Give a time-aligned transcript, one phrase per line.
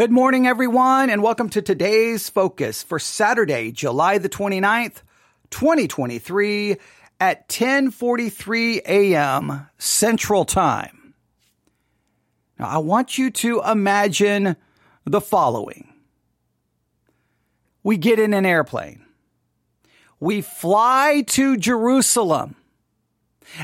[0.00, 5.02] Good morning, everyone, and welcome to today's focus for Saturday, July the 29th,
[5.50, 6.78] 2023
[7.20, 9.66] at 10:43 a.m.
[9.76, 11.12] Central Time.
[12.58, 14.56] Now, I want you to imagine
[15.04, 15.92] the following.
[17.82, 19.04] We get in an airplane.
[20.18, 22.56] We fly to Jerusalem.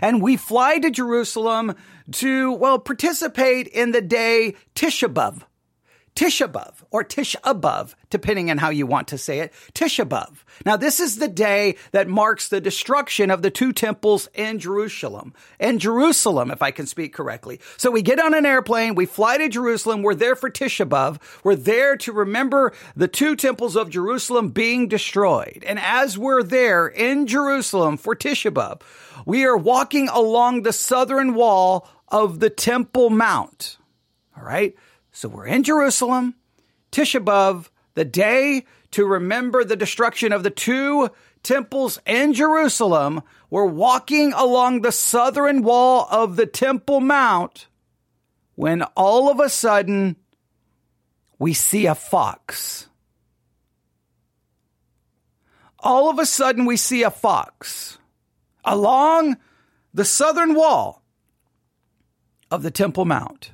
[0.03, 1.75] And we fly to Jerusalem
[2.12, 5.43] to, well, participate in the day Tisha B'Av
[6.17, 10.39] Tisha B'Av or Tish Above, depending on how you want to say it, Tisha B'Av.
[10.64, 15.34] Now, this is the day that marks the destruction of the two temples in Jerusalem.
[15.61, 17.61] In Jerusalem, if I can speak correctly.
[17.77, 21.20] So we get on an airplane, we fly to Jerusalem, we're there for Tisha B'Av.
[21.44, 25.64] We're there to remember the two temples of Jerusalem being destroyed.
[25.67, 28.81] And as we're there in Jerusalem for Tisha B'Av,
[29.27, 33.77] we are walking along the southern wall of the Temple Mount.
[34.37, 34.75] All right.
[35.17, 36.34] So we're in Jerusalem,
[36.92, 41.09] Tisha the day to remember the destruction of the two
[41.42, 43.22] temples in Jerusalem.
[43.48, 47.67] We're walking along the southern wall of the Temple Mount
[48.56, 50.17] when all of a sudden
[51.39, 52.87] we see a fox.
[55.78, 57.97] All of a sudden we see a fox
[58.67, 59.39] along
[59.94, 61.03] the southern wall
[62.50, 63.53] of the Temple Mount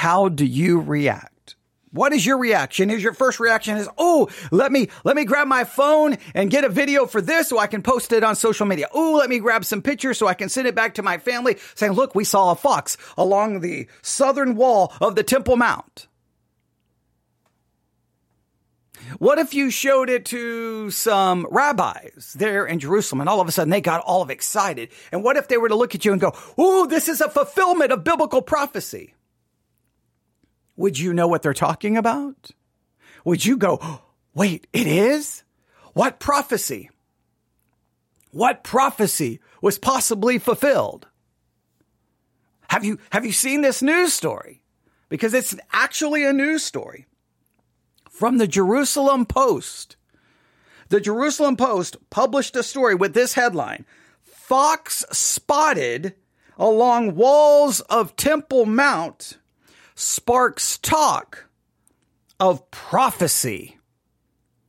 [0.00, 1.56] how do you react?
[1.90, 2.88] What is your reaction?
[2.88, 6.64] Is your first reaction is, oh, let me, let me grab my phone and get
[6.64, 8.86] a video for this so I can post it on social media.
[8.94, 11.58] Oh, let me grab some pictures so I can send it back to my family
[11.74, 16.08] saying, look, we saw a fox along the southern wall of the Temple Mount.
[19.18, 23.52] What if you showed it to some rabbis there in Jerusalem and all of a
[23.52, 24.88] sudden they got all of excited?
[25.12, 27.28] And what if they were to look at you and go, Ooh, this is a
[27.28, 29.12] fulfillment of biblical prophecy?
[30.80, 32.52] Would you know what they're talking about?
[33.26, 34.00] Would you go,
[34.32, 35.44] wait, it is?
[35.92, 36.88] What prophecy?
[38.30, 41.06] What prophecy was possibly fulfilled?
[42.70, 44.62] Have you, have you seen this news story?
[45.10, 47.06] Because it's actually a news story
[48.10, 49.96] from the Jerusalem Post.
[50.88, 53.84] The Jerusalem Post published a story with this headline
[54.22, 56.14] Fox spotted
[56.56, 59.36] along walls of Temple Mount
[60.00, 61.46] sparks talk
[62.38, 63.78] of prophecy.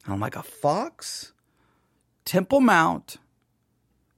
[0.06, 1.31] I'm like, a fox?
[2.25, 3.18] Temple Mount,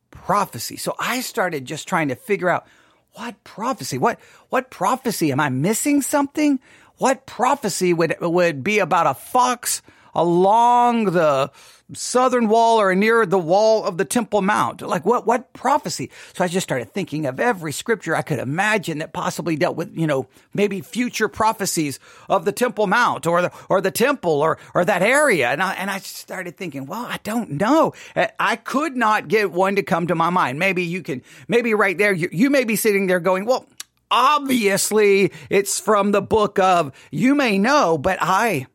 [0.09, 0.75] prophecy.
[0.75, 2.66] So I started just trying to figure out
[3.13, 3.97] what prophecy?
[3.97, 4.19] What,
[4.50, 5.31] what prophecy?
[5.31, 6.59] Am I missing something?
[6.97, 9.81] What prophecy would, would be about a fox
[10.13, 11.51] along the
[11.94, 14.81] southern wall or near the wall of the Temple Mount.
[14.81, 16.09] Like what, what prophecy?
[16.34, 19.96] So I just started thinking of every scripture I could imagine that possibly dealt with,
[19.96, 24.57] you know, maybe future prophecies of the Temple Mount or the, or the temple or,
[24.73, 25.50] or that area.
[25.50, 27.94] And I, and I started thinking, well, I don't know.
[28.16, 30.59] Eh, I could not get one to come to my mind.
[30.59, 33.68] Maybe you can, maybe right there, you, you may be sitting there going, well,
[34.09, 38.68] obviously it's from the book of you may know, but I,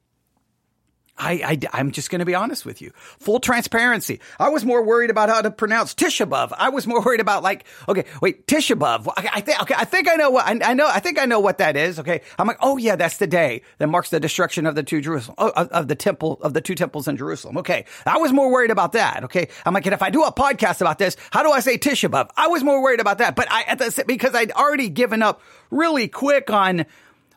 [1.18, 2.92] I, I, am just going to be honest with you.
[3.18, 4.20] Full transparency.
[4.38, 6.52] I was more worried about how to pronounce Tisha B'Av.
[6.56, 9.12] I was more worried about like, okay, wait, Tisha B'Av.
[9.16, 11.26] I, I think, okay, I think I know what, I, I, know, I think I
[11.26, 11.98] know what that is.
[11.98, 12.22] Okay.
[12.38, 15.34] I'm like, oh yeah, that's the day that marks the destruction of the two Jerusalem,
[15.38, 17.58] oh, of, of the temple, of the two temples in Jerusalem.
[17.58, 17.84] Okay.
[18.06, 19.24] I was more worried about that.
[19.24, 19.48] Okay.
[19.66, 22.08] I'm like, and if I do a podcast about this, how do I say Tisha
[22.08, 22.30] B'Av?
[22.36, 23.76] I was more worried about that, but I,
[24.06, 26.86] because I'd already given up really quick on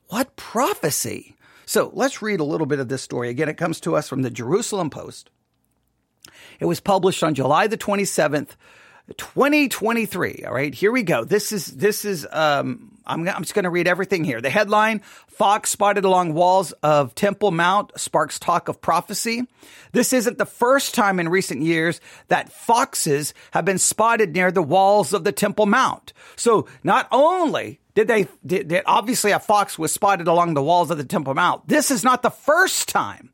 [0.07, 1.35] what prophecy?
[1.71, 3.29] So let's read a little bit of this story.
[3.29, 5.29] Again, it comes to us from the Jerusalem Post.
[6.59, 8.57] It was published on July the 27th,
[9.15, 10.43] 2023.
[10.45, 11.23] All right, here we go.
[11.23, 14.41] This is, this is, um, I'm, I'm just going to read everything here.
[14.41, 19.47] The headline Fox spotted along walls of Temple Mount sparks talk of prophecy.
[19.91, 24.61] This isn't the first time in recent years that foxes have been spotted near the
[24.61, 26.13] walls of the Temple Mount.
[26.35, 30.91] So not only did they, did, did, obviously a fox was spotted along the walls
[30.91, 31.67] of the Temple Mount.
[31.67, 33.31] This is not the first time.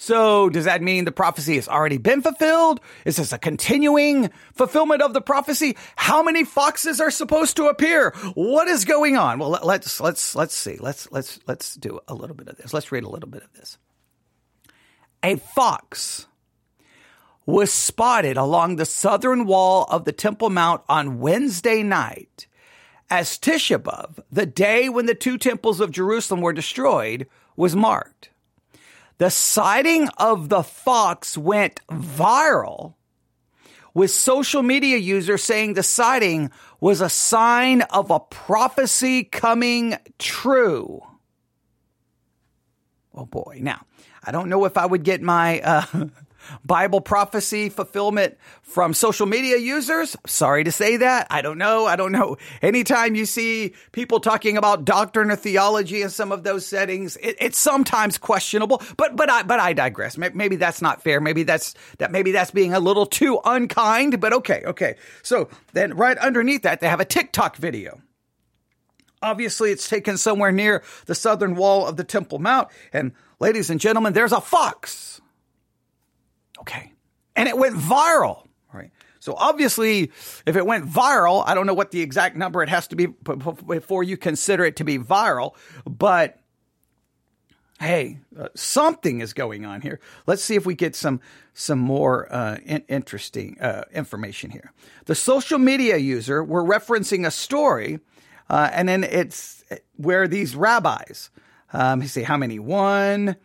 [0.00, 2.80] So does that mean the prophecy has already been fulfilled?
[3.04, 5.76] Is this a continuing fulfillment of the prophecy?
[5.94, 8.14] How many foxes are supposed to appear?
[8.32, 9.38] What is going on?
[9.38, 10.78] Well, let's, let's, let's see.
[10.80, 12.72] Let's, let's, let's do a little bit of this.
[12.72, 13.76] Let's read a little bit of this.
[15.22, 16.26] A fox
[17.44, 22.46] was spotted along the southern wall of the Temple Mount on Wednesday night
[23.10, 28.30] as Tisha B'Av, the day when the two temples of Jerusalem were destroyed, was marked.
[29.20, 32.94] The sighting of the fox went viral
[33.92, 36.50] with social media users saying the sighting
[36.80, 41.02] was a sign of a prophecy coming true.
[43.12, 43.58] Oh boy.
[43.60, 43.84] Now,
[44.24, 45.84] I don't know if I would get my uh,
[46.64, 50.16] Bible prophecy fulfillment from social media users.
[50.26, 51.26] Sorry to say that.
[51.30, 51.86] I don't know.
[51.86, 52.36] I don't know.
[52.62, 57.36] Anytime you see people talking about doctrine or theology in some of those settings, it,
[57.40, 58.82] it's sometimes questionable.
[58.96, 60.16] But but I but I digress.
[60.16, 61.20] Maybe that's not fair.
[61.20, 62.12] Maybe that's that.
[62.12, 64.20] Maybe that's being a little too unkind.
[64.20, 64.96] But okay, okay.
[65.22, 68.00] So then right underneath that, they have a TikTok video.
[69.22, 72.68] Obviously, it's taken somewhere near the southern wall of the Temple Mount.
[72.92, 75.19] And ladies and gentlemen, there's a fox
[76.60, 76.92] Okay.
[77.36, 78.46] And it went viral.
[78.72, 78.90] Right.
[79.18, 80.10] So obviously,
[80.46, 83.06] if it went viral, I don't know what the exact number it has to be
[83.06, 85.54] before you consider it to be viral,
[85.84, 86.38] but
[87.80, 90.00] hey, uh, something is going on here.
[90.26, 91.20] Let's see if we get some
[91.52, 94.72] some more uh, in- interesting uh, information here.
[95.06, 98.00] The social media user were referencing a story,
[98.48, 99.64] uh, and then it's
[99.96, 101.30] where these rabbis.
[101.72, 102.58] Um, see how many?
[102.58, 103.36] One,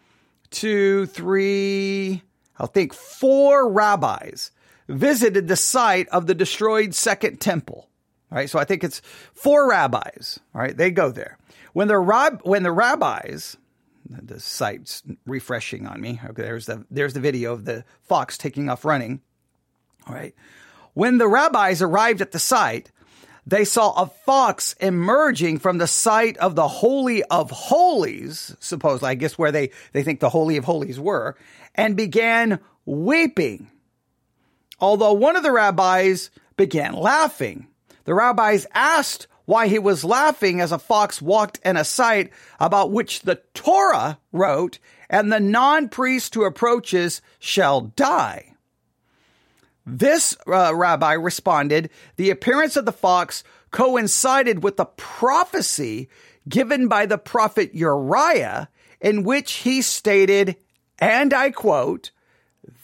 [0.52, 2.22] two, three.
[2.57, 4.52] I think four rabbis
[4.88, 7.90] visited the site of the destroyed second temple.
[8.31, 9.02] All right, so I think it's
[9.34, 10.40] four rabbis.
[10.54, 11.38] All right, they go there.
[11.74, 13.57] When the rab- when the rabbis,
[14.10, 16.19] the site's refreshing on me.
[16.24, 19.22] Okay, there's the there's the video of the fox taking off running.
[20.08, 20.34] All right,
[20.94, 22.92] when the rabbis arrived at the site,
[23.48, 29.16] they saw a fox emerging from the site of the Holy of Holies, supposedly, I
[29.16, 31.36] guess where they, they think the Holy of Holies were,
[31.75, 33.69] and began weeping.
[34.80, 37.68] Although one of the rabbis began laughing.
[38.06, 42.92] The rabbis asked why he was laughing as a fox walked in a site about
[42.92, 44.80] which the Torah wrote,
[45.10, 48.56] and the non priest who approaches shall die.
[49.86, 56.10] This uh, rabbi responded, the appearance of the fox coincided with the prophecy
[56.50, 58.69] given by the prophet Uriah,
[59.00, 60.56] in which he stated,
[61.00, 62.12] and I quote,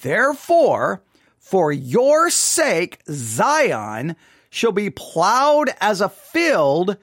[0.02, 1.04] Therefore,
[1.38, 4.16] for your sake, Zion
[4.50, 6.98] shall be plowed as a field,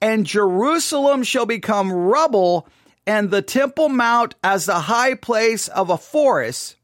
[0.00, 2.68] and Jerusalem shall become rubble,
[3.06, 6.76] and the Temple Mount as the high place of a forest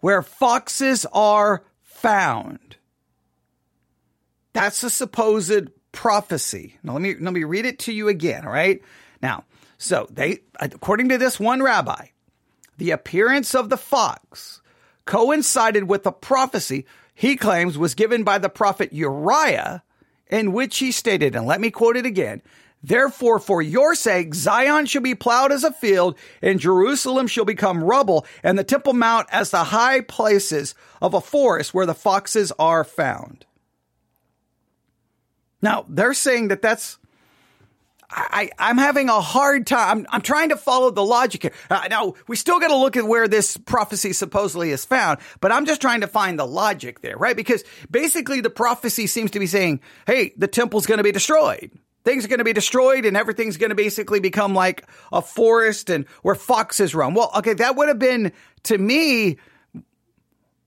[0.00, 2.76] where foxes are found.
[4.52, 6.78] That's a supposed prophecy.
[6.82, 8.80] Now let me let me read it to you again, all right?
[9.20, 9.44] Now,
[9.78, 12.06] so they according to this one rabbi,
[12.76, 14.60] the appearance of the fox
[15.04, 19.82] coincided with a prophecy he claims was given by the prophet Uriah,
[20.28, 22.42] in which he stated, and let me quote it again
[22.82, 27.82] Therefore, for your sake, Zion shall be plowed as a field, and Jerusalem shall become
[27.82, 32.52] rubble, and the Temple Mount as the high places of a forest where the foxes
[32.58, 33.44] are found.
[35.62, 36.98] Now, they're saying that that's
[38.10, 39.98] I, am having a hard time.
[39.98, 41.52] I'm, I'm, trying to follow the logic here.
[41.68, 45.50] Uh, now, we still got to look at where this prophecy supposedly is found, but
[45.50, 47.36] I'm just trying to find the logic there, right?
[47.36, 51.72] Because basically the prophecy seems to be saying, hey, the temple's going to be destroyed.
[52.04, 55.90] Things are going to be destroyed and everything's going to basically become like a forest
[55.90, 57.14] and where foxes roam.
[57.14, 58.32] Well, okay, that would have been
[58.64, 59.38] to me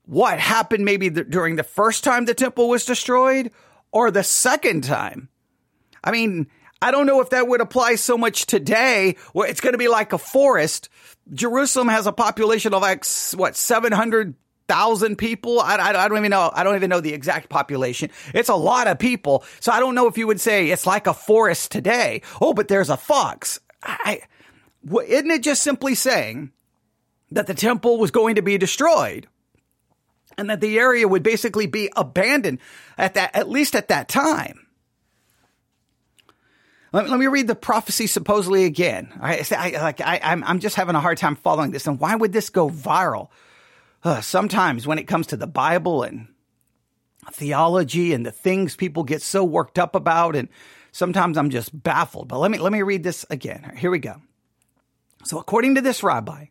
[0.04, 3.50] what happened maybe the, during the first time the temple was destroyed
[3.90, 5.30] or the second time.
[6.04, 6.48] I mean,
[6.82, 9.88] I don't know if that would apply so much today where it's going to be
[9.88, 10.88] like a forest.
[11.32, 15.60] Jerusalem has a population of like, what, 700,000 people?
[15.60, 16.50] I, I, I, don't even know.
[16.52, 18.10] I don't even know the exact population.
[18.32, 19.44] It's a lot of people.
[19.60, 22.22] So I don't know if you would say it's like a forest today.
[22.40, 23.60] Oh, but there's a fox.
[23.82, 24.22] I,
[25.06, 26.50] isn't it just simply saying
[27.30, 29.26] that the temple was going to be destroyed?
[30.38, 32.60] And that the area would basically be abandoned
[32.96, 34.66] at that, at least at that time.
[36.92, 39.12] Let, let me read the prophecy supposedly again.
[39.20, 41.86] I, I, like, I, I'm, I'm just having a hard time following this.
[41.86, 43.28] And why would this go viral?
[44.02, 46.28] Uh, sometimes when it comes to the Bible and
[47.32, 50.48] theology and the things people get so worked up about, and
[50.90, 52.28] sometimes I'm just baffled.
[52.28, 53.76] But let me let me read this again.
[53.76, 54.16] Here we go.
[55.24, 56.46] So according to this rabbi,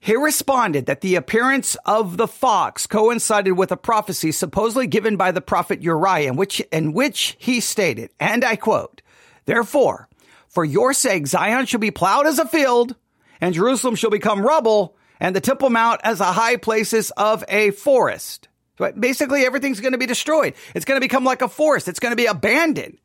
[0.00, 5.32] he responded that the appearance of the fox coincided with a prophecy supposedly given by
[5.32, 9.02] the prophet Uriah, in which, in which he stated, and I quote,
[9.44, 10.08] Therefore,
[10.46, 12.94] for your sake, Zion shall be plowed as a field,
[13.40, 17.72] and Jerusalem shall become rubble, and the Temple Mount as the high places of a
[17.72, 18.48] forest.
[18.76, 20.54] But basically, everything's going to be destroyed.
[20.74, 21.88] It's going to become like a forest.
[21.88, 22.98] It's going to be abandoned.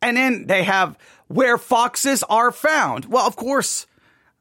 [0.00, 0.96] And then they have
[1.28, 3.04] where foxes are found.
[3.04, 3.86] Well, of course,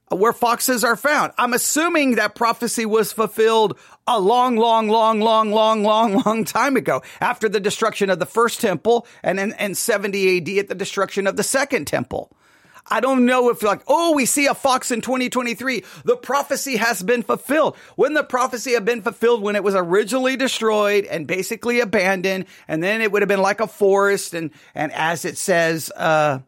[0.09, 1.33] where foxes are found.
[1.37, 6.75] I'm assuming that prophecy was fulfilled a long, long, long, long, long, long, long time
[6.75, 10.75] ago after the destruction of the first temple and in, in 70 AD at the
[10.75, 12.31] destruction of the second temple.
[12.91, 15.83] I don't know if like, oh, we see a fox in 2023.
[16.05, 17.75] The prophecy has been fulfilled.
[17.95, 22.81] When the prophecy had been fulfilled when it was originally destroyed and basically abandoned, and
[22.81, 24.33] then it would have been like a forest.
[24.33, 26.39] And, and as it says, uh,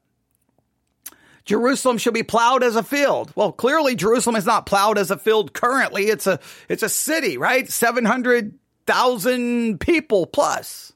[1.45, 3.31] Jerusalem shall be plowed as a field.
[3.35, 6.07] Well, clearly Jerusalem is not plowed as a field currently.
[6.07, 7.69] It's a, it's a city, right?
[7.69, 10.93] 700,000 people plus.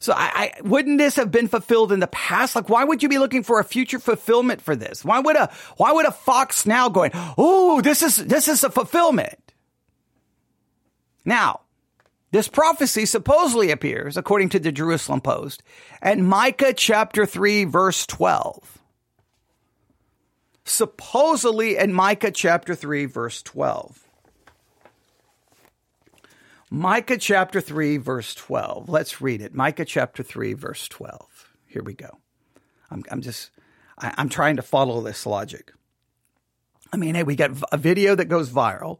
[0.00, 2.56] So I, I, wouldn't this have been fulfilled in the past?
[2.56, 5.04] Like, why would you be looking for a future fulfillment for this?
[5.04, 8.70] Why would a, why would a fox now going, oh, this is, this is a
[8.70, 9.52] fulfillment?
[11.24, 11.60] Now,
[12.32, 15.62] this prophecy supposedly appears, according to the Jerusalem Post,
[16.00, 18.79] and Micah chapter 3, verse 12.
[20.64, 24.06] Supposedly in Micah chapter 3, verse 12.
[26.70, 28.88] Micah chapter 3, verse 12.
[28.88, 29.54] Let's read it.
[29.54, 31.48] Micah chapter 3, verse 12.
[31.66, 32.18] Here we go.
[32.90, 33.50] I'm, I'm just,
[33.98, 35.72] I, I'm trying to follow this logic.
[36.92, 38.98] I mean, hey, we got a video that goes viral.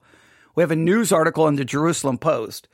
[0.55, 2.69] We have a news article in the Jerusalem Post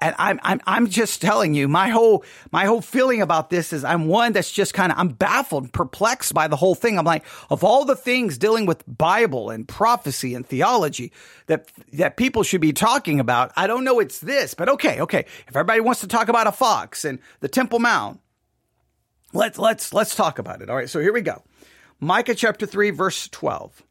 [0.00, 3.82] and I'm, I'm, I'm just telling you, my whole, my whole feeling about this is
[3.82, 6.98] I'm one that's just kind of, I'm baffled, perplexed by the whole thing.
[6.98, 11.12] I'm like, of all the things dealing with Bible and prophecy and theology
[11.46, 15.24] that, that people should be talking about, I don't know it's this, but okay, okay.
[15.48, 18.20] If everybody wants to talk about a fox and the Temple Mount,
[19.32, 20.70] let's, let's, let's talk about it.
[20.70, 20.88] All right.
[20.88, 21.42] So here we go.
[21.98, 23.82] Micah chapter 3, verse 12.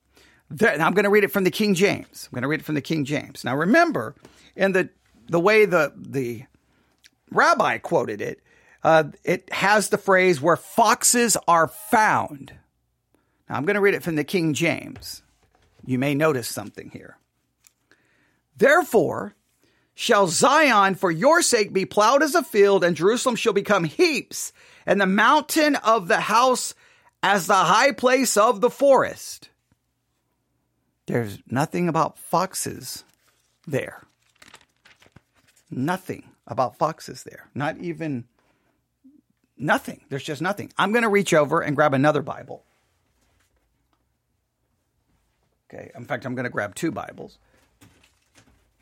[0.50, 2.30] There, I'm going to read it from the King James.
[2.32, 3.44] I'm going to read it from the King James.
[3.44, 4.16] Now remember,
[4.56, 4.90] in the
[5.30, 6.44] the way the the
[7.32, 8.42] rabbi quoted it,
[8.84, 12.54] uh, it has the phrase where foxes are found.
[13.50, 15.22] Now I'm going to read it from the King James.
[15.86, 17.18] You may notice something here.
[18.58, 19.36] Therefore,
[19.94, 24.52] shall Zion for your sake be plowed as a field, and Jerusalem shall become heaps,
[24.86, 26.74] and the mountain of the house
[27.24, 29.50] as the high place of the forest.
[31.08, 33.04] There's nothing about foxes
[33.66, 34.04] there.
[35.70, 37.48] Nothing about foxes there.
[37.54, 38.26] Not even
[39.58, 40.02] nothing.
[40.10, 40.72] There's just nothing.
[40.78, 42.64] I'm going to reach over and grab another Bible.
[45.70, 45.92] Okay.
[45.96, 47.38] In fact, I'm going to grab two Bibles.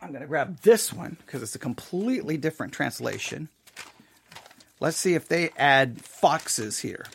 [0.02, 3.50] I'm going to grab this one because it's a completely different translation.
[4.80, 7.06] Let's see if they add foxes here.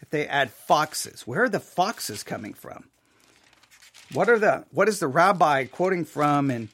[0.00, 2.84] If they add foxes, where are the foxes coming from?
[4.12, 6.68] What are the what is the rabbi quoting from and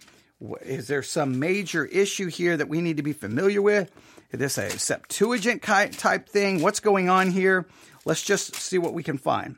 [0.62, 3.90] is there some major issue here that we need to be familiar with?
[4.30, 6.62] Is this a Septuagint type thing?
[6.62, 7.66] What's going on here?
[8.04, 9.56] Let's just see what we can find.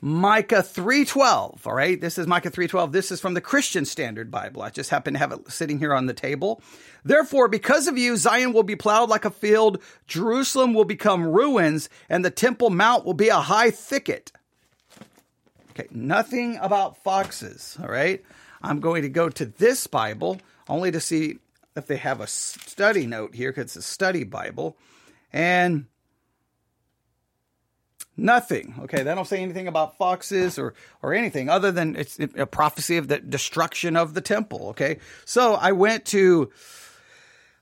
[0.00, 2.00] Micah 3:12, all right?
[2.00, 2.92] This is Micah 3:12.
[2.92, 4.62] This is from the Christian Standard Bible.
[4.62, 6.62] I just happen to have it sitting here on the table.
[7.02, 11.88] Therefore, because of you, Zion will be plowed like a field, Jerusalem will become ruins,
[12.08, 14.32] and the Temple Mount will be a high thicket.
[15.70, 18.22] Okay, nothing about foxes, all right?
[18.62, 21.38] I'm going to go to this Bible only to see
[21.76, 24.76] if they have a study note here because it's a study Bible.
[25.32, 25.86] And
[28.16, 28.74] nothing.
[28.80, 32.96] Okay, they don't say anything about foxes or or anything other than it's a prophecy
[32.96, 34.68] of the destruction of the temple.
[34.70, 36.50] Okay, so I went to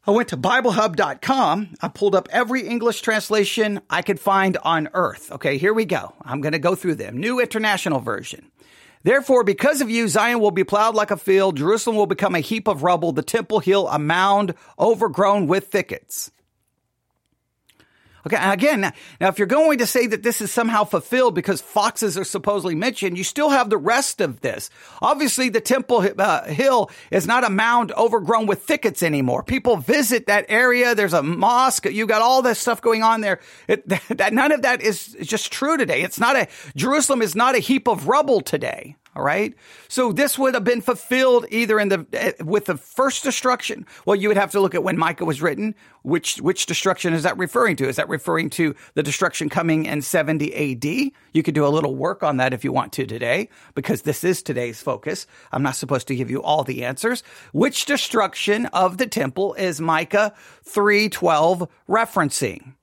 [0.06, 1.76] I went to BibleHub.com.
[1.80, 5.32] I pulled up every English translation I could find on earth.
[5.32, 6.14] Okay, here we go.
[6.22, 7.16] I'm going to go through them.
[7.16, 8.50] New International Version.
[9.04, 11.58] Therefore, because of you, Zion will be plowed like a field.
[11.58, 13.12] Jerusalem will become a heap of rubble.
[13.12, 16.32] The temple hill a mound overgrown with thickets.
[18.26, 22.16] Okay, again, now if you're going to say that this is somehow fulfilled because foxes
[22.16, 24.70] are supposedly mentioned, you still have the rest of this.
[25.02, 29.42] Obviously, the Temple uh, Hill is not a mound overgrown with thickets anymore.
[29.42, 30.94] People visit that area.
[30.94, 31.84] There's a mosque.
[31.86, 33.40] You got all this stuff going on there.
[33.68, 36.02] It, that, none of that is just true today.
[36.02, 38.96] It's not a Jerusalem is not a heap of rubble today.
[39.16, 39.54] All right.
[39.88, 43.86] So this would have been fulfilled either in the, eh, with the first destruction.
[44.04, 45.74] Well, you would have to look at when Micah was written.
[46.02, 47.88] Which, which destruction is that referring to?
[47.88, 51.12] Is that referring to the destruction coming in 70 AD?
[51.32, 54.22] You could do a little work on that if you want to today, because this
[54.24, 55.26] is today's focus.
[55.52, 57.22] I'm not supposed to give you all the answers.
[57.52, 62.74] Which destruction of the temple is Micah 312 referencing?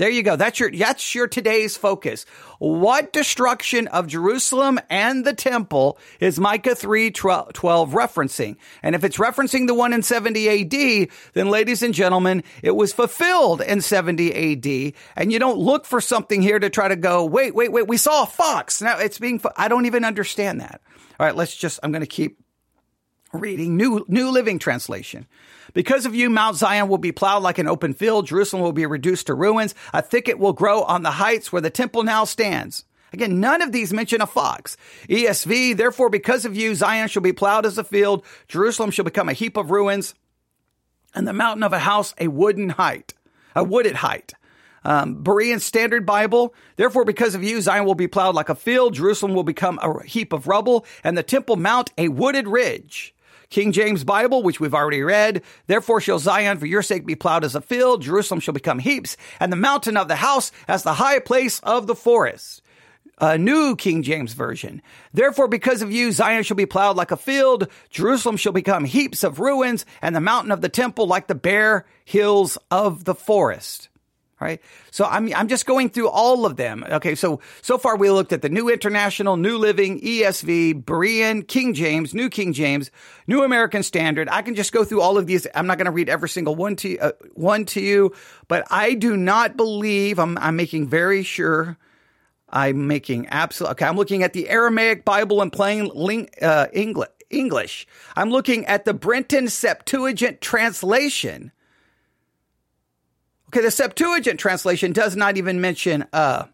[0.00, 0.34] There you go.
[0.34, 2.24] That's your, that's your today's focus.
[2.58, 8.56] What destruction of Jerusalem and the temple is Micah 3 12, 12 referencing?
[8.82, 12.94] And if it's referencing the one in 70 AD, then ladies and gentlemen, it was
[12.94, 14.94] fulfilled in 70 AD.
[15.16, 17.98] And you don't look for something here to try to go, wait, wait, wait, we
[17.98, 18.80] saw a fox.
[18.80, 20.80] Now it's being, I don't even understand that.
[21.18, 22.39] All right, let's just, I'm going to keep
[23.32, 25.26] Reading New, New Living Translation.
[25.72, 28.26] Because of you, Mount Zion will be plowed like an open field.
[28.26, 29.74] Jerusalem will be reduced to ruins.
[29.92, 32.84] A thicket will grow on the heights where the temple now stands.
[33.12, 34.76] Again, none of these mention a fox.
[35.08, 38.24] ESV, therefore, because of you, Zion shall be plowed as a field.
[38.48, 40.14] Jerusalem shall become a heap of ruins
[41.14, 43.14] and the mountain of a house a wooden height,
[43.54, 44.34] a wooded height.
[44.84, 48.94] Um, Berean Standard Bible, therefore, because of you, Zion will be plowed like a field.
[48.94, 53.14] Jerusalem will become a heap of rubble and the temple mount a wooded ridge.
[53.50, 55.42] King James Bible, which we've already read.
[55.66, 58.02] Therefore shall Zion for your sake be plowed as a field.
[58.02, 61.86] Jerusalem shall become heaps and the mountain of the house as the high place of
[61.86, 62.62] the forest.
[63.18, 64.80] A new King James Version.
[65.12, 67.68] Therefore, because of you, Zion shall be plowed like a field.
[67.90, 71.84] Jerusalem shall become heaps of ruins and the mountain of the temple like the bare
[72.06, 73.89] hills of the forest
[74.40, 74.60] right?
[74.90, 76.84] So I'm, I'm just going through all of them.
[76.88, 77.14] Okay.
[77.14, 82.14] So, so far we looked at the New International, New Living, ESV, Berean, King James,
[82.14, 82.90] New King James,
[83.26, 84.28] New American Standard.
[84.30, 85.46] I can just go through all of these.
[85.54, 88.14] I'm not going to read every single one to, uh, one to you,
[88.48, 91.76] but I do not believe I'm, I'm making very sure
[92.48, 93.70] I'm making absolute.
[93.72, 93.84] Okay.
[93.84, 95.90] I'm looking at the Aramaic Bible and plain
[96.42, 97.10] uh, English.
[97.30, 97.86] English.
[98.16, 101.52] I'm looking at the Brenton Septuagint translation
[103.50, 106.44] Okay, the Septuagint translation does not even mention uh,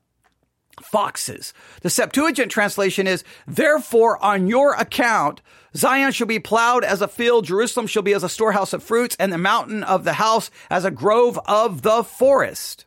[0.80, 1.52] foxes.
[1.82, 5.42] The Septuagint translation is, therefore, on your account,
[5.76, 9.14] Zion shall be plowed as a field, Jerusalem shall be as a storehouse of fruits,
[9.20, 12.87] and the mountain of the house as a grove of the forest.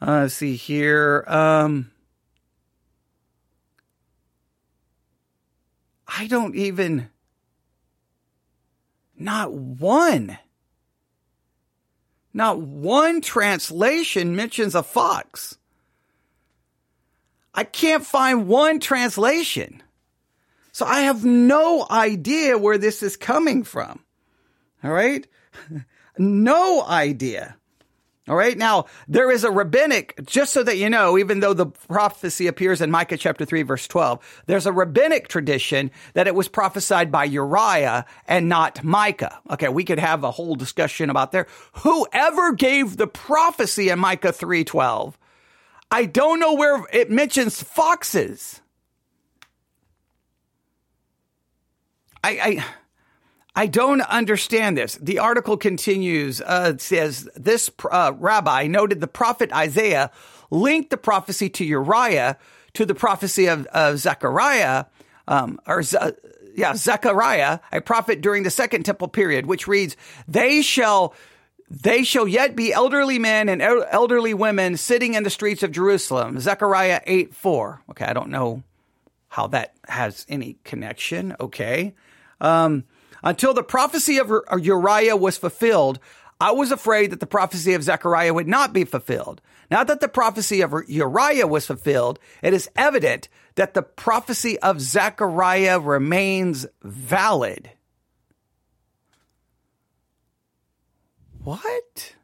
[0.00, 1.24] Uh, let's see here.
[1.26, 1.90] Um,
[6.06, 7.10] I don't even,
[9.18, 10.38] not one
[12.34, 15.56] not one translation mentions a fox.
[17.54, 19.80] I can't find one translation.
[20.72, 24.00] So I have no idea where this is coming from.
[24.82, 25.24] All right?
[26.18, 27.56] no idea.
[28.26, 28.56] All right.
[28.56, 32.80] Now, there is a rabbinic, just so that you know, even though the prophecy appears
[32.80, 37.24] in Micah chapter 3, verse 12, there's a rabbinic tradition that it was prophesied by
[37.24, 39.40] Uriah and not Micah.
[39.50, 39.68] Okay.
[39.68, 41.46] We could have a whole discussion about there.
[41.82, 45.18] Whoever gave the prophecy in Micah 3, 12,
[45.90, 48.62] I don't know where it mentions foxes.
[52.24, 52.64] I, I,
[53.56, 54.96] I don't understand this.
[54.96, 60.10] The article continues, uh, says, this uh, rabbi noted the prophet Isaiah
[60.50, 62.36] linked the prophecy to Uriah
[62.74, 64.86] to the prophecy of, of Zechariah,
[65.28, 65.98] um, or Z-
[66.56, 71.14] yeah, Zechariah, a prophet during the second temple period, which reads, they shall,
[71.70, 76.40] they shall yet be elderly men and elderly women sitting in the streets of Jerusalem.
[76.40, 77.82] Zechariah 8, 4.
[77.90, 78.04] Okay.
[78.04, 78.64] I don't know
[79.28, 81.34] how that has any connection.
[81.40, 81.94] Okay.
[82.40, 82.84] Um,
[83.24, 85.98] until the prophecy of Uriah was fulfilled,
[86.40, 89.40] I was afraid that the prophecy of Zechariah would not be fulfilled.
[89.70, 94.80] Now that the prophecy of Uriah was fulfilled, it is evident that the prophecy of
[94.80, 97.70] Zechariah remains valid.
[101.42, 102.14] What?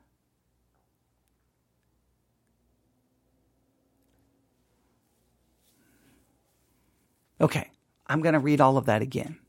[7.41, 7.71] Okay,
[8.07, 9.40] I'm going to read all of that again.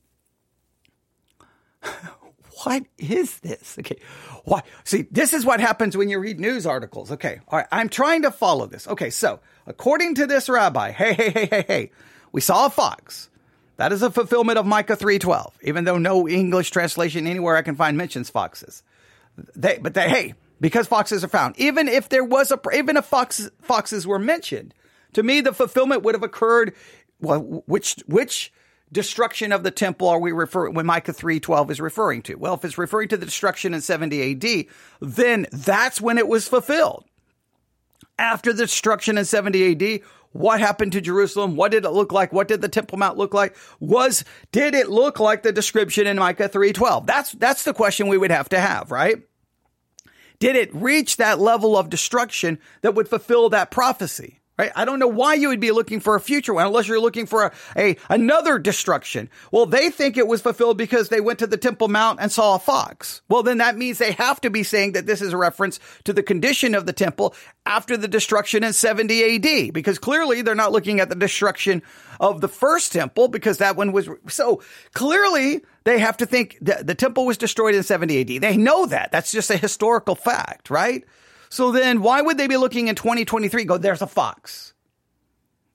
[2.63, 3.77] what is this?
[3.79, 3.99] Okay.
[4.45, 4.63] Why?
[4.83, 7.11] See, this is what happens when you read news articles.
[7.11, 7.39] Okay.
[7.47, 7.67] All right.
[7.71, 8.87] I'm trying to follow this.
[8.87, 9.09] Okay.
[9.09, 11.91] So according to this rabbi, hey, hey, hey, hey, hey,
[12.31, 13.29] we saw a fox.
[13.77, 17.75] That is a fulfillment of Micah 3.12, even though no English translation anywhere I can
[17.75, 18.83] find mentions foxes.
[19.55, 23.05] They, but they, hey, because foxes are found, even if there was a, even if
[23.05, 24.75] foxes, foxes were mentioned,
[25.13, 26.75] to me, the fulfillment would have occurred,
[27.19, 28.53] well, which, which,
[28.91, 32.35] destruction of the temple are we referring when Micah 3:12 is referring to?
[32.35, 34.67] Well, if it's referring to the destruction in 70 AD,
[34.99, 37.05] then that's when it was fulfilled.
[38.19, 40.01] After the destruction in 70 AD,
[40.31, 41.55] what happened to Jerusalem?
[41.55, 42.31] What did it look like?
[42.31, 43.55] What did the Temple Mount look like?
[43.79, 47.05] Was did it look like the description in Micah 3:12?
[47.05, 49.17] That's that's the question we would have to have, right?
[50.39, 54.40] Did it reach that level of destruction that would fulfill that prophecy?
[54.57, 54.71] Right?
[54.75, 57.25] I don't know why you would be looking for a future one unless you're looking
[57.25, 59.29] for a, a another destruction.
[59.51, 62.55] Well, they think it was fulfilled because they went to the Temple Mount and saw
[62.55, 63.21] a fox.
[63.27, 66.13] Well, then that means they have to be saying that this is a reference to
[66.13, 67.33] the condition of the temple
[67.65, 71.81] after the destruction in 70 AD because clearly they're not looking at the destruction
[72.19, 74.61] of the first temple because that one was so
[74.93, 78.41] clearly they have to think that the temple was destroyed in 70 AD.
[78.41, 79.11] They know that.
[79.11, 81.03] That's just a historical fact, right?
[81.51, 84.73] So then why would they be looking in 2023 go, there's a fox?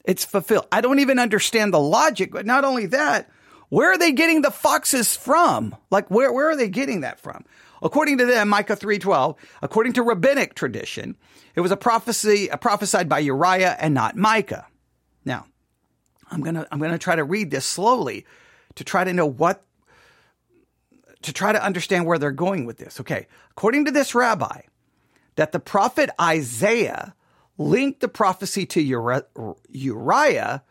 [0.06, 0.66] It's fulfilled.
[0.72, 3.30] I don't even understand the logic, but not only that,
[3.68, 5.76] where are they getting the foxes from?
[5.90, 7.44] Like where where are they getting that from?
[7.82, 11.14] According to them, Micah 3:12, according to rabbinic tradition,
[11.54, 14.66] it was a prophecy a prophesied by Uriah and not Micah.
[15.26, 15.44] Now,
[16.30, 18.24] I'm going to I'm going to try to read this slowly
[18.76, 19.62] to try to know what
[21.20, 22.98] to try to understand where they're going with this.
[23.00, 23.26] Okay.
[23.50, 24.62] According to this rabbi,
[25.36, 27.14] that the prophet Isaiah
[27.58, 28.82] linked the prophecy to
[29.70, 30.62] Uriah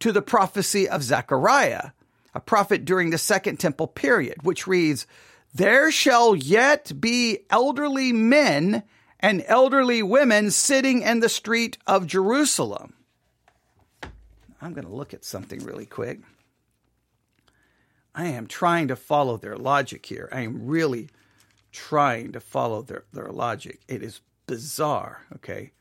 [0.00, 1.90] to the prophecy of Zechariah,
[2.34, 5.06] a prophet during the second temple period, which reads,
[5.54, 8.82] There shall yet be elderly men
[9.20, 12.94] and elderly women sitting in the street of Jerusalem.
[14.60, 16.20] I'm going to look at something really quick.
[18.14, 20.28] I am trying to follow their logic here.
[20.32, 21.10] I am really
[21.72, 23.80] trying to follow their, their logic.
[23.88, 25.72] It is bizarre, okay?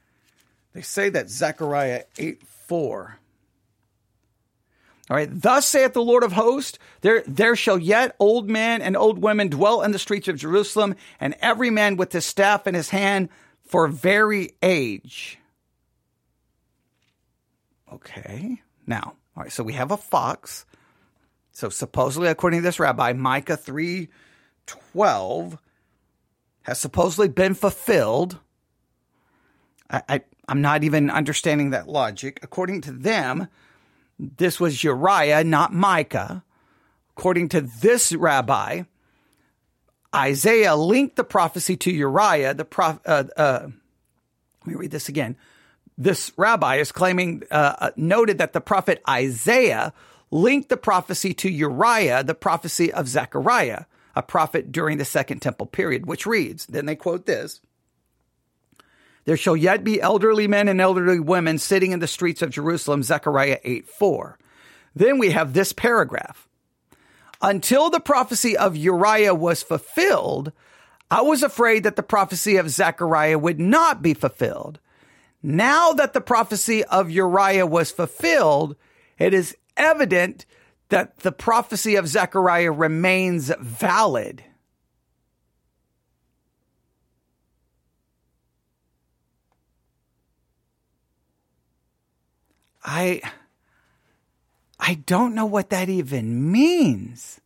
[0.73, 3.17] They say that Zechariah 8 4.
[5.10, 8.95] All right, thus saith the Lord of hosts, there, there shall yet old men and
[8.95, 12.75] old women dwell in the streets of Jerusalem, and every man with his staff in
[12.75, 13.27] his hand
[13.65, 15.38] for very age.
[17.91, 20.65] Okay, now, all right, so we have a fox.
[21.51, 24.08] So supposedly, according to this rabbi, Micah 3
[24.65, 25.58] 12
[26.63, 28.39] has supposedly been fulfilled.
[29.89, 32.39] I, I, I'm not even understanding that logic.
[32.43, 33.47] According to them,
[34.19, 36.43] this was Uriah, not Micah.
[37.17, 38.84] According to this rabbi,
[40.13, 42.54] Isaiah linked the prophecy to Uriah.
[42.54, 43.67] The prof, uh, uh,
[44.65, 45.38] let me read this again.
[45.97, 49.93] This rabbi is claiming, uh, uh noted that the prophet Isaiah
[50.30, 55.67] linked the prophecy to Uriah, the prophecy of Zechariah a prophet during the Second Temple
[55.67, 57.62] period, which reads, then they quote this.
[59.26, 63.04] There shall yet be elderly men and elderly women sitting in the streets of Jerusalem,
[63.04, 64.38] Zechariah 8 4.
[64.95, 66.47] Then we have this paragraph.
[67.41, 70.52] Until the prophecy of Uriah was fulfilled,
[71.10, 74.80] I was afraid that the prophecy of Zechariah would not be fulfilled.
[75.43, 78.76] Now that the prophecy of Uriah was fulfilled,
[79.17, 80.45] it is evident
[80.91, 84.43] that the prophecy of Zechariah remains valid.
[92.84, 93.21] I
[94.80, 97.39] I don't know what that even means.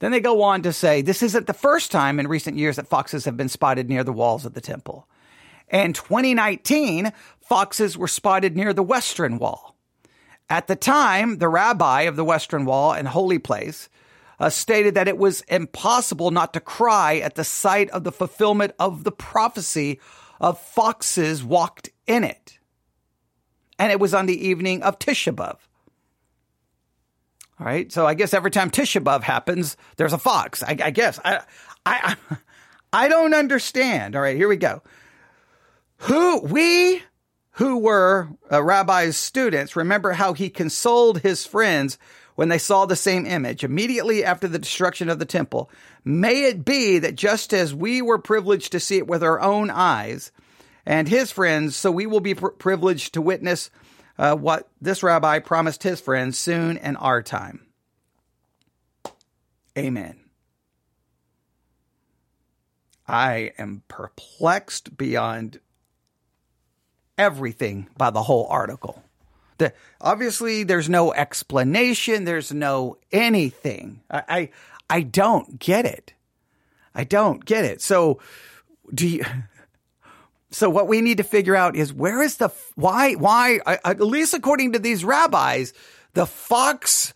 [0.00, 2.88] Then they go on to say this isn't the first time in recent years that
[2.88, 5.06] foxes have been spotted near the walls of the temple.
[5.70, 9.71] In 2019, foxes were spotted near the western wall.
[10.52, 13.88] At the time, the rabbi of the Western Wall and Holy Place
[14.38, 18.74] uh, stated that it was impossible not to cry at the sight of the fulfillment
[18.78, 19.98] of the prophecy
[20.42, 22.58] of foxes walked in it.
[23.78, 25.56] And it was on the evening of Tisha B'Av.
[27.58, 27.90] All right.
[27.90, 30.62] So I guess every time Tisha B'Av happens, there's a fox.
[30.62, 31.18] I, I guess.
[31.24, 31.40] I,
[31.86, 32.14] I,
[32.92, 34.14] I don't understand.
[34.14, 34.36] All right.
[34.36, 34.82] Here we go.
[35.96, 37.02] Who, we
[37.52, 41.98] who were uh, Rabbi's students, remember how he consoled his friends
[42.34, 45.70] when they saw the same image immediately after the destruction of the temple.
[46.04, 49.70] May it be that just as we were privileged to see it with our own
[49.70, 50.32] eyes
[50.86, 53.70] and his friends, so we will be pr- privileged to witness
[54.18, 57.66] uh, what this rabbi promised his friends soon in our time.
[59.76, 60.18] Amen.
[63.06, 65.60] I am perplexed beyond
[67.18, 69.02] everything by the whole article.
[69.58, 72.24] The, obviously, there's no explanation.
[72.24, 74.00] There's no anything.
[74.10, 74.50] I, I,
[74.90, 76.14] I don't get it.
[76.94, 77.80] I don't get it.
[77.80, 78.18] So,
[78.92, 79.24] do you?
[80.54, 84.00] So what we need to figure out is where is the why why uh, at
[84.02, 85.72] least according to these rabbis
[86.12, 87.14] the fox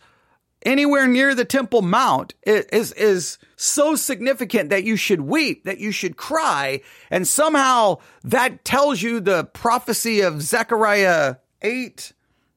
[0.67, 5.91] anywhere near the Temple Mount is, is so significant that you should weep, that you
[5.91, 6.81] should cry.
[7.09, 12.11] And somehow that tells you the prophecy of Zechariah 8.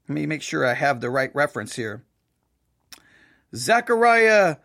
[0.09, 2.05] Let me make sure I have the right reference here.
[3.55, 4.57] Zechariah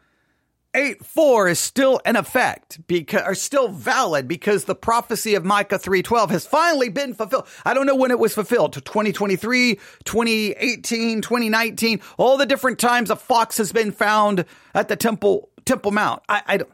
[0.75, 5.79] 8 4 is still in effect because are still valid because the prophecy of Micah
[5.79, 7.47] 3:12 has finally been fulfilled.
[7.63, 13.09] I don't know when it was fulfilled, to 2023, 2018, 2019, all the different times
[13.09, 16.21] a fox has been found at the Temple Temple Mount.
[16.27, 16.69] I, I don't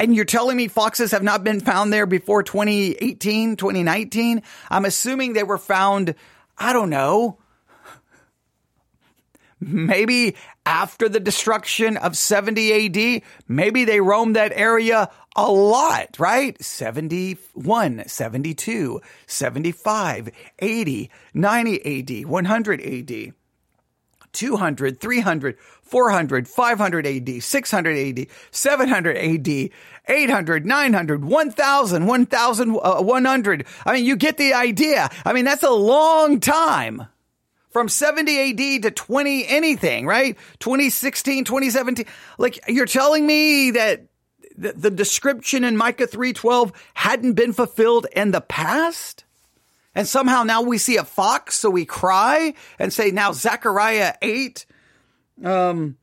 [0.00, 4.42] and you're telling me foxes have not been found there before 2018, 2019?
[4.70, 6.14] I'm assuming they were found,
[6.58, 7.38] I don't know,
[9.60, 10.36] maybe
[10.66, 16.62] after the destruction of 70 AD, maybe they roamed that area a lot, right?
[16.62, 23.34] 71, 72, 75, 80, 90 AD, 100 AD.
[24.32, 29.70] 200, 300, 400, 500 AD, 600 AD, 700 AD,
[30.08, 33.62] 800, 900, 1000, 1100.
[33.62, 35.08] Uh, I mean, you get the idea.
[35.24, 37.06] I mean, that's a long time
[37.74, 40.38] from 70 AD to 20 anything, right?
[40.60, 42.06] 2016, 2017.
[42.38, 44.06] Like you're telling me that
[44.56, 49.24] the, the description in Micah 3:12 hadn't been fulfilled in the past?
[49.94, 54.66] And somehow now we see a fox, so we cry and say now Zechariah 8
[55.44, 55.96] um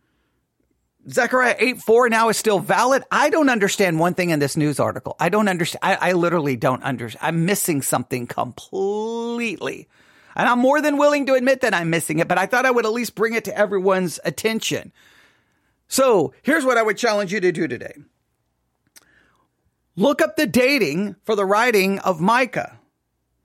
[1.10, 3.04] Zechariah 8 4 now is still valid.
[3.10, 5.16] I don't understand one thing in this news article.
[5.22, 5.80] I don't understand.
[5.84, 7.26] I, I literally don't understand.
[7.26, 9.88] I'm missing something completely.
[10.36, 12.72] And I'm more than willing to admit that I'm missing it, but I thought I
[12.72, 14.92] would at least bring it to everyone's attention.
[15.88, 17.94] So here's what I would challenge you to do today.
[19.96, 22.80] Look up the dating for the writing of Micah,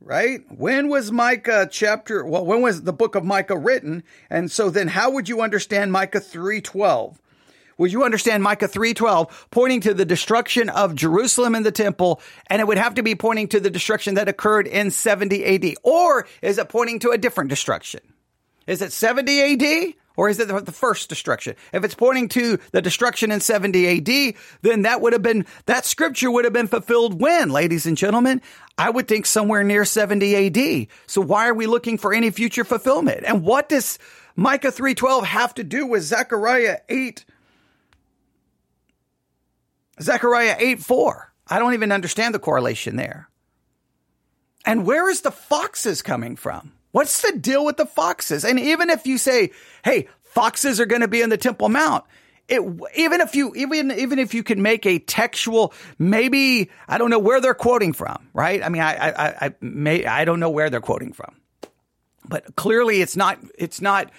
[0.01, 0.41] right?
[0.49, 4.05] When was Micah chapter, well, when was the book of Micah written?
[4.31, 7.21] And so then how would you understand Micah 312?
[7.79, 12.61] Would you understand Micah 3:12 pointing to the destruction of Jerusalem and the temple and
[12.61, 16.27] it would have to be pointing to the destruction that occurred in 70 AD or
[16.43, 18.01] is it pointing to a different destruction?
[18.67, 21.55] Is it 70 AD or is it the first destruction?
[21.73, 25.85] If it's pointing to the destruction in 70 AD, then that would have been, that
[25.85, 28.41] scripture would have been fulfilled when, ladies and gentlemen?
[28.79, 30.89] I would think somewhere near 70 AD.
[31.07, 33.25] So why are we looking for any future fulfillment?
[33.27, 33.99] And what does
[34.35, 37.25] Micah 3:12 have to do with Zechariah 8
[40.01, 41.33] Zechariah 8 4.
[41.49, 43.29] I don't even understand the correlation there.
[44.65, 46.73] And where is the foxes coming from?
[46.91, 48.45] What's the deal with the foxes?
[48.45, 49.53] And even if you say,
[49.85, 52.05] hey, foxes are going to be in the Temple Mount,
[52.49, 52.63] it,
[52.97, 57.19] even if you even even if you could make a textual, maybe I don't know
[57.19, 58.63] where they're quoting from, right?
[58.63, 61.35] I mean, I I I may I don't know where they're quoting from,
[62.25, 64.13] but clearly it's not it's not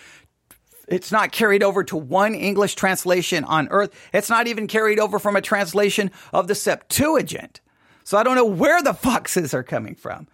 [0.87, 3.93] it's not carried over to one English translation on earth.
[4.13, 7.61] It's not even carried over from a translation of the Septuagint.
[8.03, 10.27] So I don't know where the foxes are coming from.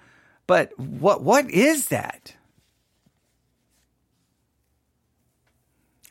[0.46, 2.36] But what what is that?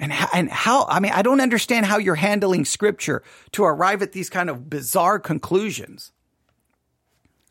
[0.00, 4.02] And how, and how I mean I don't understand how you're handling scripture to arrive
[4.02, 6.10] at these kind of bizarre conclusions.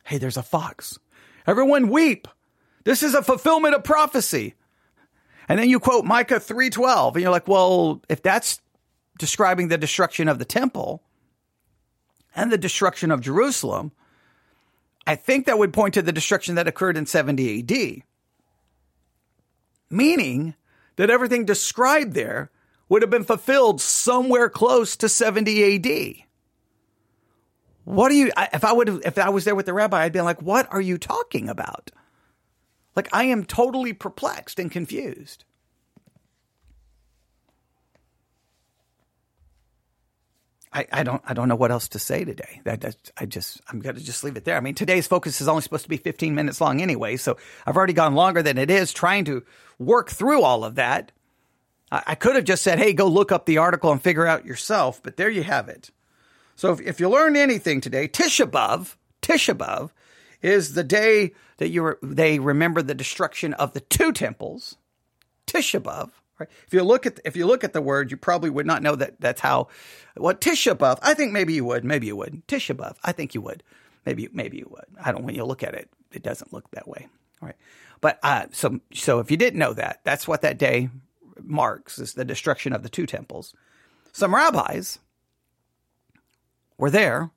[0.04, 1.00] Hey, there's a fox.
[1.48, 2.28] Everyone weep.
[2.84, 4.56] This is a fulfillment of prophecy.
[5.52, 8.62] And then you quote Micah 3:12 and you're like, "Well, if that's
[9.20, 11.04] describing the destruction of the temple
[12.34, 13.92] and the destruction of Jerusalem,
[15.06, 18.04] I think that would point to the destruction that occurred in 70 AD."
[19.90, 20.56] Meaning
[20.96, 22.50] that everything described there
[22.88, 26.28] would have been fulfilled somewhere close to 70 AD.
[27.84, 30.22] What do you if I would if I was there with the rabbi I'd be
[30.22, 31.92] like, "What are you talking about?"
[32.96, 35.46] Like I am totally perplexed and confused.
[40.74, 42.62] I, I don't I don't know what else to say today.
[42.64, 44.56] That, I just I'm gonna just leave it there.
[44.56, 47.76] I mean today's focus is only supposed to be 15 minutes long anyway, so I've
[47.76, 49.44] already gone longer than it is trying to
[49.80, 51.12] work through all of that.
[51.92, 54.46] I, I could have just said, "Hey, go look up the article and figure out
[54.46, 55.92] yourself," but there you have it.
[56.56, 59.90] So if, if you learned anything today, Tisha B'av, Tisha B'av
[60.42, 64.78] is the day that you re- they remember the destruction of the two temples.
[65.48, 66.12] Tisha B'av.
[66.40, 66.50] Right?
[66.66, 68.96] If you look at if you look at the word, you probably would not know
[68.96, 69.68] that that's how.
[70.16, 71.00] What Tisha B'av?
[71.02, 71.86] I think maybe you would.
[71.86, 72.46] Maybe you would.
[72.48, 72.96] Tisha B'av.
[73.04, 73.64] I think you would.
[74.06, 74.86] Maybe maybe you would.
[75.04, 75.24] I don't.
[75.24, 77.08] When you look at it, it doesn't look that way.
[77.42, 77.56] Right.
[78.00, 80.90] But uh, so so if you didn't know that, that's what that day
[81.44, 83.54] marks is the destruction of the two temples.
[84.12, 85.00] Some rabbis
[86.78, 87.30] were there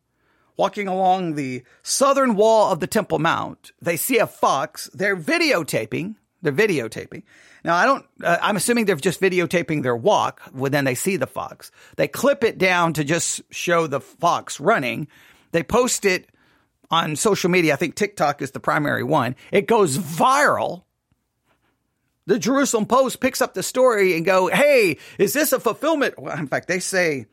[0.57, 3.73] walking along the southern wall of the Temple Mount.
[3.81, 4.91] They see a fox.
[4.95, 6.17] They're videotaping.
[6.43, 7.23] They're videotaping.
[7.65, 11.17] Now, I don't, uh, I'm assuming they're just videotaping their walk when then they see
[11.17, 11.71] the fox.
[11.97, 15.09] They clip it down to just show the fox running.
[15.53, 16.29] They post it
[16.91, 17.73] on social media.
[17.73, 19.35] I think TikTok is the primary one.
[19.51, 20.85] It goes viral.
[22.27, 26.19] The Jerusalem Post picks up the story and go, Hey, is this a fulfillment?
[26.19, 27.27] Well, in fact, they say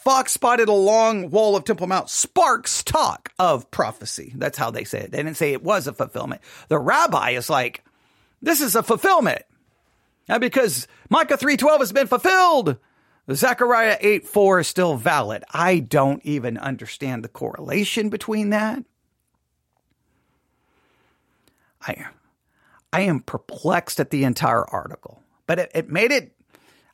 [0.00, 4.32] Fox spotted a long wall of Temple Mount sparks talk of prophecy.
[4.34, 5.10] That's how they say it.
[5.10, 6.40] They didn't say it was a fulfillment.
[6.68, 7.84] The rabbi is like,
[8.40, 9.42] this is a fulfillment.
[10.26, 12.78] Now, because Micah 3.12 has been fulfilled,
[13.30, 15.44] Zechariah 8.4 is still valid.
[15.52, 18.82] I don't even understand the correlation between that.
[21.82, 22.06] I,
[22.90, 26.32] I am perplexed at the entire article, but it, it made it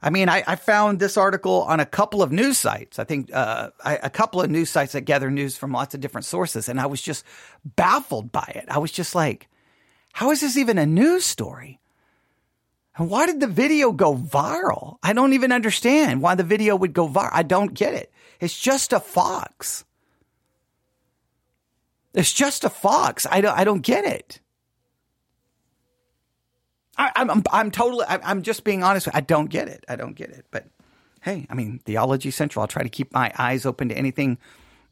[0.06, 3.00] I mean, I, I, found this article on a couple of news sites.
[3.00, 6.00] I think uh, I, a couple of news sites that gather news from lots of
[6.00, 7.24] different sources, and I was just
[7.64, 8.66] baffled by it.
[8.68, 9.48] I was just like,
[10.12, 11.80] "How is this even a news story?"
[12.96, 14.98] And why did the video go viral?
[15.02, 17.30] I don't even understand why the video would go viral.
[17.32, 18.12] I don't get it.
[18.38, 19.84] It's just a fox.
[22.14, 23.26] It's just a fox.
[23.28, 24.40] I don't, I don't get it.
[26.98, 29.08] I, am I'm, I'm totally, I, I'm just being honest.
[29.12, 29.84] I don't get it.
[29.88, 30.46] I don't get it.
[30.50, 30.66] But
[31.22, 34.38] hey, I mean, Theology Central, I'll try to keep my eyes open to anything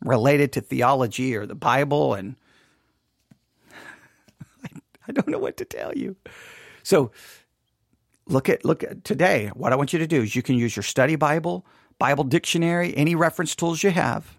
[0.00, 2.14] related to theology or the Bible.
[2.14, 2.36] And
[4.64, 4.68] I,
[5.08, 6.16] I don't know what to tell you.
[6.82, 7.10] So
[8.26, 9.50] look at, look at today.
[9.54, 11.64] What I want you to do is you can use your study Bible,
[11.98, 14.36] Bible dictionary, any reference tools you have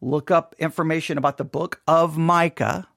[0.00, 2.88] look up information about the book of Micah,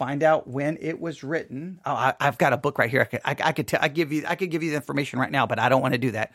[0.00, 1.78] find out when it was written.
[1.84, 3.02] Oh, I, have got a book right here.
[3.02, 5.18] I could, I, I could tell, I give you, I could give you the information
[5.18, 6.32] right now, but I don't want to do that.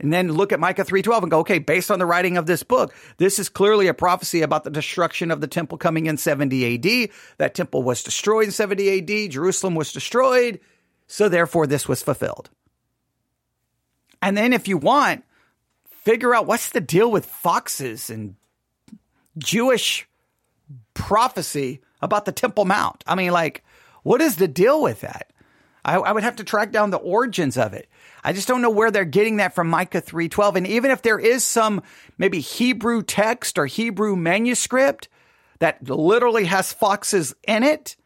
[0.00, 2.64] And then look at Micah 3:12 and go, okay, based on the writing of this
[2.64, 6.74] book, this is clearly a prophecy about the destruction of the temple coming in 70
[6.74, 7.10] AD.
[7.38, 10.58] That temple was destroyed in 70 AD, Jerusalem was destroyed,
[11.06, 12.50] so therefore this was fulfilled.
[14.20, 15.22] And then if you want,
[15.88, 18.34] figure out what's the deal with foxes and
[19.38, 20.08] Jewish
[20.94, 23.02] prophecy about the Temple Mount.
[23.06, 23.64] I mean, like,
[24.02, 25.32] what is the deal with that?
[25.84, 27.88] I, I, would have to track down the origins of it.
[28.22, 30.56] I just don't know where they're getting that from Micah 3:12.
[30.56, 31.82] And even if there is some
[32.16, 35.08] maybe Hebrew text or Hebrew manuscript
[35.58, 37.96] that literally has foxes in it,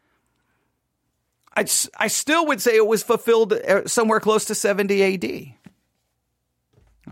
[1.55, 1.65] I,
[1.97, 5.55] I still would say it was fulfilled uh, somewhere close to 70 AD.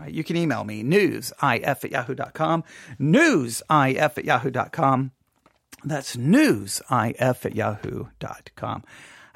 [0.06, 2.64] You can email me, newsif at yahoo.com,
[3.00, 5.10] newsif at yahoo.com.
[5.84, 8.84] That's newsif at yahoo.com.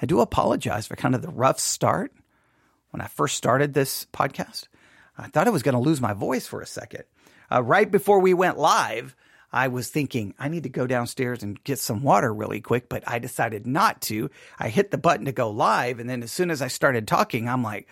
[0.00, 2.12] I do apologize for kind of the rough start
[2.90, 4.66] when I first started this podcast.
[5.16, 7.04] I thought I was going to lose my voice for a second.
[7.50, 9.14] Uh, right before we went live,
[9.52, 13.04] I was thinking I need to go downstairs and get some water really quick, but
[13.06, 14.30] I decided not to.
[14.58, 17.48] I hit the button to go live, and then as soon as I started talking,
[17.48, 17.86] I'm like,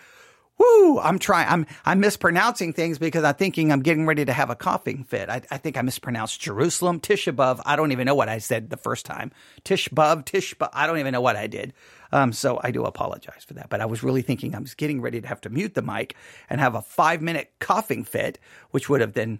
[0.57, 4.49] whoo, I'm trying, I'm, I'm mispronouncing things because I'm thinking I'm getting ready to have
[4.49, 5.29] a coughing fit.
[5.29, 7.61] I, I think I mispronounced Jerusalem, Tishabov.
[7.65, 9.31] I don't even know what I said the first time.
[9.63, 10.69] Tishbub, Tishbub.
[10.73, 11.73] I don't even know what I did.
[12.11, 13.69] Um, so I do apologize for that.
[13.69, 16.15] But I was really thinking I was getting ready to have to mute the mic
[16.49, 18.39] and have a five minute coughing fit,
[18.71, 19.39] which would have then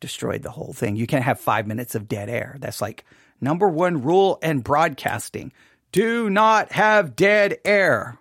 [0.00, 0.96] destroyed the whole thing.
[0.96, 2.56] You can't have five minutes of dead air.
[2.60, 3.04] That's like
[3.40, 5.52] number one rule in broadcasting.
[5.92, 8.18] Do not have dead air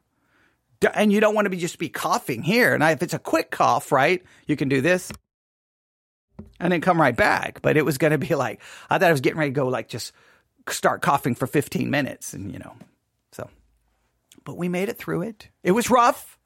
[0.93, 2.73] and you don't want to be just be coughing here.
[2.73, 5.11] And if it's a quick cough, right, you can do this
[6.59, 7.61] and then come right back.
[7.61, 9.67] But it was going to be like, I thought I was getting ready to go
[9.67, 10.11] like just
[10.69, 12.75] start coughing for 15 minutes and, you know,
[13.31, 13.49] so,
[14.43, 15.49] but we made it through it.
[15.63, 16.37] It was rough,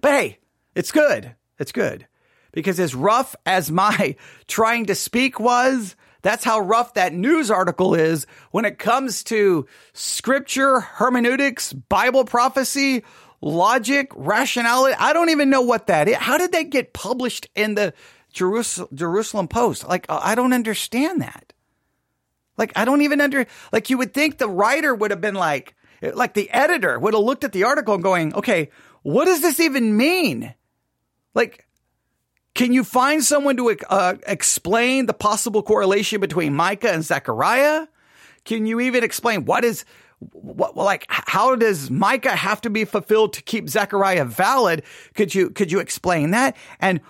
[0.00, 0.38] but hey,
[0.74, 1.34] it's good.
[1.58, 2.06] It's good
[2.52, 4.16] because as rough as my
[4.46, 9.66] trying to speak was, that's how rough that news article is when it comes to
[9.92, 13.04] scripture, hermeneutics, Bible prophecy,
[13.40, 14.96] logic, rationality.
[14.98, 16.16] I don't even know what that is.
[16.16, 17.94] How did that get published in the
[18.32, 19.88] Jerusalem, Post?
[19.88, 21.52] Like, uh, I don't understand that.
[22.56, 25.74] Like, I don't even under, like, you would think the writer would have been like,
[26.02, 28.70] like the editor would have looked at the article and going, okay,
[29.02, 30.54] what does this even mean?
[31.34, 31.66] Like,
[32.54, 37.86] can you find someone to uh, explain the possible correlation between Micah and Zechariah?
[38.44, 39.84] Can you even explain what is
[40.20, 44.82] what, like how does Micah have to be fulfilled to keep Zechariah valid?
[45.14, 46.56] Could you could you explain that?
[46.78, 47.00] And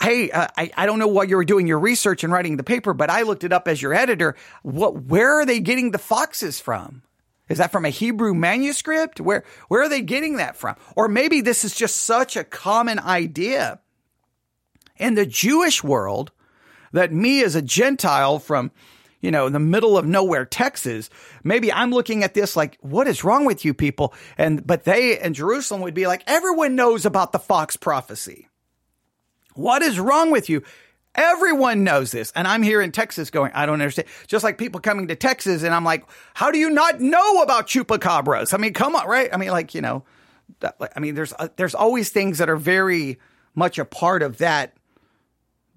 [0.00, 2.64] hey, uh, I I don't know why you were doing your research and writing the
[2.64, 4.34] paper, but I looked it up as your editor.
[4.62, 7.02] What where are they getting the foxes from?
[7.48, 9.20] Is that from a Hebrew manuscript?
[9.20, 10.76] Where where are they getting that from?
[10.96, 13.80] Or maybe this is just such a common idea
[14.96, 16.32] in the Jewish world
[16.92, 18.70] that me as a Gentile from
[19.22, 21.08] you know, in the middle of nowhere, Texas,
[21.44, 24.12] maybe I'm looking at this like, what is wrong with you people?
[24.36, 28.48] And, but they in Jerusalem would be like, everyone knows about the Fox prophecy.
[29.54, 30.62] What is wrong with you?
[31.14, 32.32] Everyone knows this.
[32.34, 34.08] And I'm here in Texas going, I don't understand.
[34.26, 36.04] Just like people coming to Texas and I'm like,
[36.34, 38.52] how do you not know about chupacabras?
[38.52, 39.28] I mean, come on, right?
[39.32, 40.04] I mean, like, you know,
[40.62, 43.20] I mean, there's, uh, there's always things that are very
[43.54, 44.74] much a part of that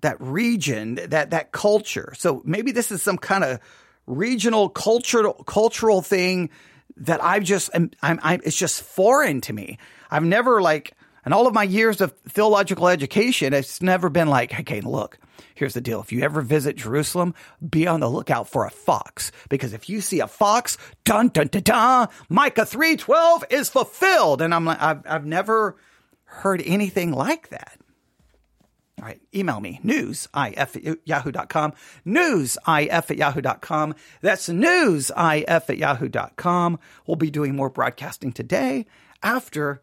[0.06, 2.14] that region, that that culture.
[2.16, 3.60] So maybe this is some kind of
[4.06, 6.52] regional cultural cultural thing
[6.98, 9.78] that I've just I'm, I'm, I'm, it's just foreign to me.
[10.10, 10.94] I've never like
[11.26, 15.18] in all of my years of theological education, it's never been like, okay, look,
[15.56, 16.00] here's the deal.
[16.00, 17.34] If you ever visit Jerusalem,
[17.68, 19.32] be on the lookout for a fox.
[19.50, 24.44] Because if you see a fox, dun dun dun dun, Micah 312 is fulfilled.
[24.44, 25.78] And I'm like, I've, I've never
[26.26, 27.80] heard anything like that.
[29.00, 31.74] All right, email me, newsif at yahoo.com,
[32.06, 33.96] newsif at yahoo.com.
[34.22, 36.80] That's newsif at yahoo.com.
[37.06, 38.86] We'll be doing more broadcasting today
[39.22, 39.82] after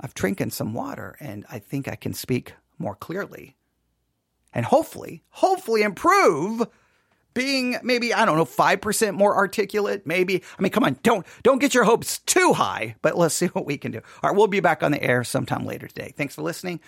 [0.00, 3.56] I've drinking some water and I think I can speak more clearly
[4.54, 6.66] and hopefully, hopefully improve
[7.34, 10.06] being maybe, I don't know, 5% more articulate.
[10.06, 13.46] Maybe, I mean, come on, don't, don't get your hopes too high, but let's see
[13.46, 13.98] what we can do.
[14.22, 14.36] All right.
[14.36, 16.14] We'll be back on the air sometime later today.
[16.16, 16.80] Thanks for listening.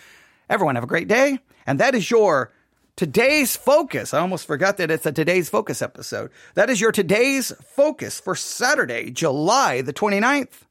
[0.48, 1.38] Everyone have a great day.
[1.66, 2.52] And that is your
[2.96, 4.14] today's focus.
[4.14, 6.30] I almost forgot that it's a today's focus episode.
[6.54, 10.64] That is your today's focus for Saturday, July the 29th,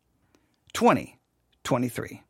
[0.74, 2.25] 2023.